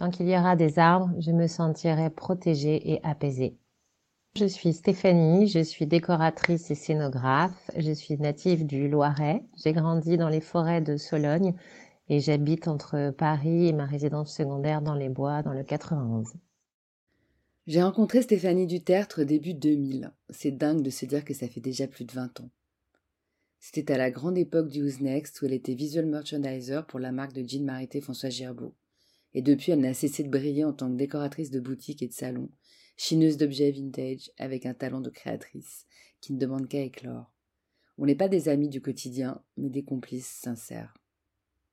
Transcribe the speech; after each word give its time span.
Tant 0.00 0.10
qu'il 0.10 0.30
y 0.30 0.34
aura 0.34 0.56
des 0.56 0.78
arbres, 0.78 1.10
je 1.18 1.30
me 1.30 1.46
sentirai 1.46 2.08
protégée 2.08 2.90
et 2.90 3.04
apaisée. 3.04 3.58
Je 4.34 4.46
suis 4.46 4.72
Stéphanie, 4.72 5.46
je 5.46 5.62
suis 5.62 5.86
décoratrice 5.86 6.70
et 6.70 6.74
scénographe, 6.74 7.70
je 7.76 7.92
suis 7.92 8.16
native 8.16 8.64
du 8.64 8.88
Loiret, 8.88 9.44
j'ai 9.62 9.74
grandi 9.74 10.16
dans 10.16 10.30
les 10.30 10.40
forêts 10.40 10.80
de 10.80 10.96
Sologne 10.96 11.52
et 12.08 12.18
j'habite 12.18 12.66
entre 12.66 13.10
Paris 13.10 13.68
et 13.68 13.74
ma 13.74 13.84
résidence 13.84 14.34
secondaire 14.34 14.80
dans 14.80 14.94
les 14.94 15.10
bois 15.10 15.42
dans 15.42 15.52
le 15.52 15.64
91. 15.64 16.32
J'ai 17.66 17.82
rencontré 17.82 18.22
Stéphanie 18.22 18.66
Dutertre 18.66 19.26
début 19.26 19.52
2000. 19.52 20.14
C'est 20.30 20.52
dingue 20.52 20.80
de 20.80 20.88
se 20.88 21.04
dire 21.04 21.26
que 21.26 21.34
ça 21.34 21.46
fait 21.46 21.60
déjà 21.60 21.86
plus 21.86 22.06
de 22.06 22.12
20 22.12 22.40
ans. 22.40 22.50
C'était 23.58 23.92
à 23.92 23.98
la 23.98 24.10
grande 24.10 24.38
époque 24.38 24.68
du 24.68 24.82
Who's 24.82 25.02
Next 25.02 25.42
où 25.42 25.44
elle 25.44 25.52
était 25.52 25.74
visual 25.74 26.06
merchandiser 26.06 26.80
pour 26.88 27.00
la 27.00 27.12
marque 27.12 27.34
de 27.34 27.46
jean 27.46 27.66
Marité 27.66 28.00
François 28.00 28.30
Gerbeau. 28.30 28.74
Et 29.34 29.42
depuis, 29.42 29.72
elle 29.72 29.80
n'a 29.80 29.94
cessé 29.94 30.22
de 30.22 30.30
briller 30.30 30.64
en 30.64 30.72
tant 30.72 30.90
que 30.90 30.96
décoratrice 30.96 31.50
de 31.50 31.60
boutiques 31.60 32.02
et 32.02 32.08
de 32.08 32.12
salons 32.12 32.50
chineuse 33.00 33.38
d'objets 33.38 33.70
vintage 33.70 34.30
avec 34.36 34.66
un 34.66 34.74
talent 34.74 35.00
de 35.00 35.08
créatrice 35.08 35.86
qui 36.20 36.34
ne 36.34 36.38
demande 36.38 36.68
qu'à 36.68 36.82
éclore. 36.82 37.32
On 37.96 38.04
n'est 38.04 38.14
pas 38.14 38.28
des 38.28 38.50
amis 38.50 38.68
du 38.68 38.82
quotidien, 38.82 39.42
mais 39.56 39.70
des 39.70 39.84
complices 39.84 40.28
sincères. 40.28 40.92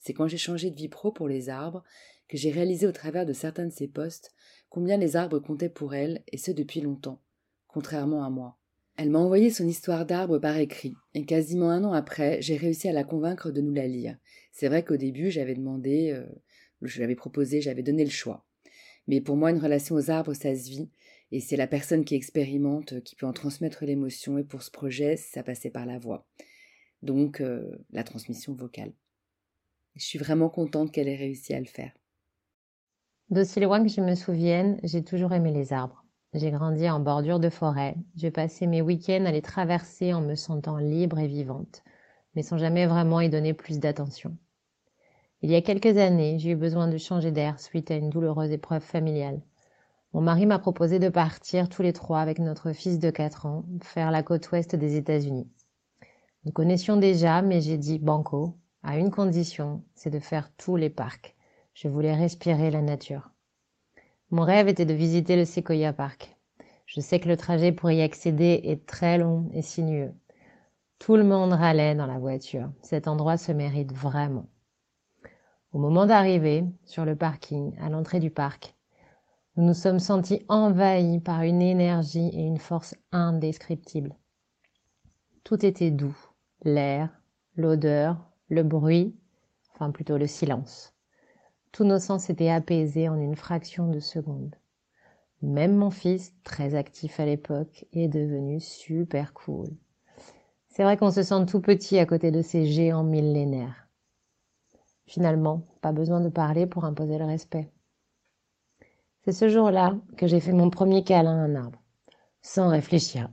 C'est 0.00 0.12
quand 0.12 0.28
j'ai 0.28 0.36
changé 0.36 0.70
de 0.70 0.76
vie 0.76 0.90
pro 0.90 1.12
pour 1.12 1.26
les 1.26 1.48
arbres 1.48 1.82
que 2.28 2.36
j'ai 2.36 2.50
réalisé 2.50 2.86
au 2.86 2.92
travers 2.92 3.24
de 3.24 3.32
certains 3.32 3.64
de 3.64 3.72
ses 3.72 3.88
postes 3.88 4.34
combien 4.68 4.98
les 4.98 5.16
arbres 5.16 5.38
comptaient 5.38 5.70
pour 5.70 5.94
elle, 5.94 6.22
et 6.30 6.36
ce 6.36 6.50
depuis 6.50 6.82
longtemps, 6.82 7.22
contrairement 7.68 8.22
à 8.22 8.28
moi. 8.28 8.58
Elle 8.98 9.08
m'a 9.08 9.18
envoyé 9.18 9.48
son 9.48 9.66
histoire 9.66 10.04
d'arbre 10.04 10.38
par 10.38 10.58
écrit, 10.58 10.94
et 11.14 11.24
quasiment 11.24 11.70
un 11.70 11.84
an 11.84 11.94
après, 11.94 12.42
j'ai 12.42 12.58
réussi 12.58 12.86
à 12.86 12.92
la 12.92 13.04
convaincre 13.04 13.50
de 13.50 13.62
nous 13.62 13.72
la 13.72 13.86
lire. 13.86 14.18
C'est 14.52 14.68
vrai 14.68 14.84
qu'au 14.84 14.98
début, 14.98 15.30
j'avais 15.30 15.54
demandé, 15.54 16.10
euh, 16.12 16.26
je 16.88 17.00
l'avais 17.00 17.14
proposé, 17.14 17.60
j'avais 17.60 17.82
donné 17.82 18.04
le 18.04 18.10
choix. 18.10 18.46
Mais 19.06 19.20
pour 19.20 19.36
moi, 19.36 19.50
une 19.50 19.58
relation 19.58 19.94
aux 19.96 20.10
arbres, 20.10 20.34
ça 20.34 20.54
se 20.54 20.70
vit, 20.70 20.90
et 21.30 21.40
c'est 21.40 21.56
la 21.56 21.66
personne 21.66 22.04
qui 22.04 22.14
expérimente 22.14 22.94
euh, 22.94 23.00
qui 23.00 23.16
peut 23.16 23.26
en 23.26 23.32
transmettre 23.32 23.84
l'émotion. 23.84 24.38
Et 24.38 24.44
pour 24.44 24.62
ce 24.62 24.70
projet, 24.70 25.16
ça 25.16 25.42
passait 25.42 25.70
par 25.70 25.86
la 25.86 25.98
voix. 25.98 26.26
Donc, 27.02 27.40
euh, 27.40 27.76
la 27.90 28.04
transmission 28.04 28.54
vocale. 28.54 28.92
Je 29.96 30.04
suis 30.04 30.18
vraiment 30.18 30.48
contente 30.48 30.92
qu'elle 30.92 31.08
ait 31.08 31.16
réussi 31.16 31.54
à 31.54 31.60
le 31.60 31.66
faire. 31.66 31.92
D'aussi 33.30 33.60
loin 33.60 33.82
que 33.82 33.88
je 33.88 34.00
me 34.00 34.14
souvienne, 34.14 34.78
j'ai 34.82 35.02
toujours 35.02 35.32
aimé 35.32 35.52
les 35.52 35.72
arbres. 35.72 36.04
J'ai 36.34 36.50
grandi 36.50 36.88
en 36.88 37.00
bordure 37.00 37.40
de 37.40 37.48
forêt. 37.48 37.94
J'ai 38.16 38.30
passé 38.30 38.66
mes 38.66 38.82
week-ends 38.82 39.24
à 39.24 39.32
les 39.32 39.42
traverser 39.42 40.12
en 40.12 40.20
me 40.20 40.34
sentant 40.34 40.78
libre 40.78 41.18
et 41.18 41.28
vivante, 41.28 41.82
mais 42.34 42.42
sans 42.42 42.58
jamais 42.58 42.86
vraiment 42.86 43.20
y 43.20 43.30
donner 43.30 43.54
plus 43.54 43.78
d'attention. 43.78 44.36
Il 45.44 45.50
y 45.50 45.56
a 45.56 45.60
quelques 45.60 45.98
années, 45.98 46.38
j'ai 46.38 46.52
eu 46.52 46.56
besoin 46.56 46.88
de 46.88 46.96
changer 46.96 47.30
d'air 47.30 47.60
suite 47.60 47.90
à 47.90 47.96
une 47.96 48.08
douloureuse 48.08 48.50
épreuve 48.50 48.80
familiale. 48.80 49.42
Mon 50.14 50.22
mari 50.22 50.46
m'a 50.46 50.58
proposé 50.58 50.98
de 50.98 51.10
partir 51.10 51.68
tous 51.68 51.82
les 51.82 51.92
trois 51.92 52.20
avec 52.20 52.38
notre 52.38 52.72
fils 52.72 52.98
de 52.98 53.10
4 53.10 53.44
ans 53.44 53.62
faire 53.82 54.10
la 54.10 54.22
côte 54.22 54.50
ouest 54.50 54.74
des 54.74 54.96
États-Unis. 54.96 55.46
Nous 56.46 56.52
connaissions 56.52 56.96
déjà, 56.96 57.42
mais 57.42 57.60
j'ai 57.60 57.76
dit 57.76 57.98
banco, 57.98 58.56
à 58.82 58.96
une 58.96 59.10
condition, 59.10 59.84
c'est 59.94 60.08
de 60.08 60.18
faire 60.18 60.50
tous 60.56 60.76
les 60.76 60.88
parcs. 60.88 61.36
Je 61.74 61.88
voulais 61.88 62.14
respirer 62.14 62.70
la 62.70 62.80
nature. 62.80 63.30
Mon 64.30 64.44
rêve 64.44 64.68
était 64.68 64.86
de 64.86 64.94
visiter 64.94 65.36
le 65.36 65.44
Sequoia 65.44 65.92
Park. 65.92 66.38
Je 66.86 67.02
sais 67.02 67.20
que 67.20 67.28
le 67.28 67.36
trajet 67.36 67.72
pour 67.72 67.90
y 67.90 68.00
accéder 68.00 68.62
est 68.64 68.86
très 68.86 69.18
long 69.18 69.50
et 69.52 69.60
sinueux. 69.60 70.14
Tout 70.98 71.16
le 71.16 71.24
monde 71.24 71.52
râlait 71.52 71.94
dans 71.94 72.06
la 72.06 72.18
voiture. 72.18 72.72
Cet 72.80 73.08
endroit 73.08 73.36
se 73.36 73.52
mérite 73.52 73.92
vraiment. 73.92 74.46
Au 75.74 75.78
moment 75.78 76.06
d'arriver 76.06 76.64
sur 76.84 77.04
le 77.04 77.16
parking, 77.16 77.76
à 77.80 77.88
l'entrée 77.88 78.20
du 78.20 78.30
parc, 78.30 78.76
nous 79.56 79.64
nous 79.64 79.74
sommes 79.74 79.98
sentis 79.98 80.44
envahis 80.48 81.18
par 81.18 81.42
une 81.42 81.60
énergie 81.60 82.28
et 82.28 82.42
une 82.42 82.60
force 82.60 82.94
indescriptibles. 83.10 84.14
Tout 85.42 85.66
était 85.66 85.90
doux, 85.90 86.16
l'air, 86.62 87.08
l'odeur, 87.56 88.24
le 88.48 88.62
bruit, 88.62 89.16
enfin 89.74 89.90
plutôt 89.90 90.16
le 90.16 90.28
silence. 90.28 90.94
Tous 91.72 91.82
nos 91.82 91.98
sens 91.98 92.30
étaient 92.30 92.50
apaisés 92.50 93.08
en 93.08 93.16
une 93.16 93.34
fraction 93.34 93.90
de 93.90 93.98
seconde. 93.98 94.54
Même 95.42 95.74
mon 95.74 95.90
fils, 95.90 96.36
très 96.44 96.76
actif 96.76 97.18
à 97.18 97.26
l'époque, 97.26 97.84
est 97.92 98.06
devenu 98.06 98.60
super 98.60 99.34
cool. 99.34 99.70
C'est 100.68 100.84
vrai 100.84 100.96
qu'on 100.96 101.10
se 101.10 101.24
sent 101.24 101.46
tout 101.46 101.60
petit 101.60 101.98
à 101.98 102.06
côté 102.06 102.30
de 102.30 102.42
ces 102.42 102.64
géants 102.64 103.02
millénaires. 103.02 103.83
Finalement, 105.06 105.62
pas 105.80 105.92
besoin 105.92 106.20
de 106.20 106.28
parler 106.28 106.66
pour 106.66 106.84
imposer 106.84 107.18
le 107.18 107.24
respect. 107.24 107.70
C'est 109.24 109.32
ce 109.32 109.48
jour-là 109.48 109.96
que 110.16 110.26
j'ai 110.26 110.40
fait 110.40 110.52
mon 110.52 110.70
premier 110.70 111.04
câlin 111.04 111.38
à 111.38 111.44
un 111.44 111.54
arbre, 111.54 111.80
sans 112.42 112.68
réfléchir. 112.68 113.30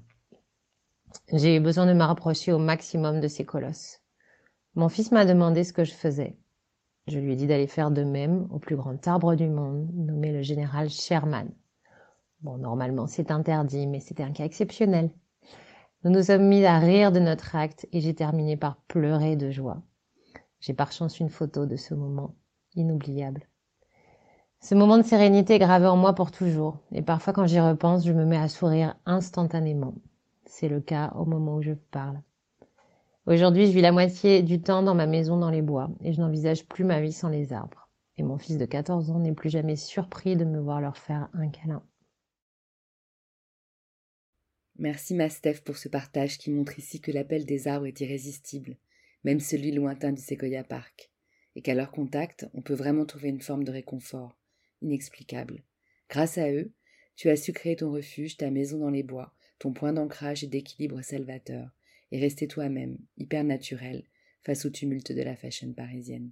J'ai 1.34 1.58
eu 1.58 1.60
besoin 1.60 1.86
de 1.86 1.94
me 1.94 2.04
rapprocher 2.04 2.54
au 2.54 2.58
maximum 2.58 3.20
de 3.20 3.28
ces 3.28 3.46
colosses. 3.46 4.02
Mon 4.76 4.90
fils 4.90 5.12
m'a 5.12 5.26
demandé 5.26 5.64
ce 5.64 5.74
que 5.74 5.84
je 5.84 5.94
faisais. 5.94 6.38
Je 7.08 7.20
lui 7.20 7.34
ai 7.34 7.36
dit 7.36 7.48
d'aller 7.48 7.68
faire 7.68 7.92
de 7.92 8.04
même 8.04 8.48
au 8.52 8.60
plus 8.60 8.76
grand 8.76 9.06
arbre 9.08 9.36
du 9.36 9.50
monde, 9.50 9.90
nommé 9.94 10.32
le 10.32 10.42
général 10.42 10.90
Sherman. 10.90 11.52
Bon, 12.42 12.58
normalement 12.58 13.08
c'est 13.08 13.32
interdit, 13.32 13.88
mais 13.88 14.00
c'était 14.00 14.24
un 14.24 14.32
cas 14.32 14.46
exceptionnel. 14.46 15.12
Nous 16.04 16.12
nous 16.12 16.24
sommes 16.24 16.48
mis 16.48 16.66
à 16.66 16.80
rire 16.80 17.12
de 17.12 17.20
notre 17.20 17.56
acte 17.56 17.88
et 17.92 18.02
j'ai 18.02 18.16
terminé 18.16 18.56
par 18.56 18.78
pleurer 18.88 19.36
de 19.36 19.52
joie. 19.52 19.84
J'ai 20.62 20.74
par 20.74 20.92
chance 20.92 21.20
une 21.20 21.30
photo 21.30 21.66
de 21.66 21.76
ce 21.76 21.94
moment 21.94 22.36
inoubliable. 22.76 23.48
Ce 24.62 24.76
moment 24.76 24.98
de 24.98 25.04
sérénité 25.04 25.56
est 25.56 25.60
gravé 25.60 25.88
en 25.88 25.98
moi 25.98 26.14
pour 26.14 26.32
toujours, 26.32 26.78
et 26.92 27.02
parfois 27.02 27.34
quand 27.34 27.48
j'y 27.48 27.60
repense, 27.60 28.06
je 28.06 28.14
me 28.14 28.26
mets 28.26 28.38
à 28.38 28.48
sourire 28.48 28.96
instantanément. 29.08 29.96
C'est 30.46 30.70
le 30.70 30.80
cas 30.80 31.14
au 31.16 31.26
moment 31.26 31.56
où 31.56 31.62
je 31.64 31.74
parle. 31.74 32.22
Aujourd'hui, 33.26 33.66
je 33.66 33.72
vis 33.72 33.82
la 33.82 33.92
moitié 33.92 34.44
du 34.44 34.62
temps 34.62 34.84
dans 34.84 34.94
ma 34.94 35.08
maison 35.08 35.38
dans 35.38 35.50
les 35.50 35.64
bois, 35.64 35.90
et 36.02 36.14
je 36.14 36.22
n'envisage 36.22 36.68
plus 36.68 36.84
ma 36.84 37.02
vie 37.02 37.12
sans 37.12 37.30
les 37.30 37.54
arbres. 37.54 37.90
Et 38.18 38.24
mon 38.24 38.38
fils 38.38 38.60
de 38.60 38.66
14 38.66 39.10
ans 39.10 39.20
n'est 39.20 39.34
plus 39.34 39.50
jamais 39.50 39.76
surpris 39.76 40.36
de 40.36 40.46
me 40.46 40.60
voir 40.60 40.80
leur 40.80 40.98
faire 40.98 41.28
un 41.34 41.50
câlin. 41.50 41.84
Merci 44.78 45.16
Mastef 45.16 45.64
pour 45.64 45.78
ce 45.78 45.90
partage 45.90 46.38
qui 46.38 46.52
montre 46.52 46.78
ici 46.78 47.02
que 47.02 47.12
l'appel 47.12 47.46
des 47.46 47.68
arbres 47.68 47.88
est 47.88 48.00
irrésistible, 48.02 48.78
même 49.24 49.40
celui 49.40 49.72
lointain 49.72 50.12
du 50.12 50.22
Sequoia 50.22 50.64
Park, 50.64 51.12
et 51.56 51.62
qu'à 51.62 51.76
leur 51.76 51.92
contact, 51.92 52.48
on 52.54 52.62
peut 52.62 52.74
vraiment 52.74 53.06
trouver 53.06 53.30
une 53.30 53.42
forme 53.42 53.64
de 53.64 53.72
réconfort 53.72 54.38
inexplicable. 54.82 55.64
Grâce 56.10 56.38
à 56.38 56.52
eux, 56.52 56.72
tu 57.16 57.30
as 57.30 57.36
su 57.36 57.54
créer 57.54 57.76
ton 57.76 57.92
refuge, 57.92 58.38
ta 58.38 58.50
maison 58.50 58.80
dans 58.80 58.90
les 58.90 59.04
bois, 59.04 59.34
ton 59.60 59.74
point 59.74 59.94
d'ancrage 59.94 60.44
et 60.44 60.48
d'équilibre 60.48 61.02
salvateur, 61.02 61.70
et 62.12 62.20
rester 62.20 62.48
toi-même, 62.48 62.98
hyper 63.18 63.44
naturel, 63.44 64.04
face 64.44 64.66
au 64.66 64.70
tumulte 64.70 65.12
de 65.12 65.22
la 65.22 65.36
fashion 65.36 65.72
parisienne. 65.74 66.32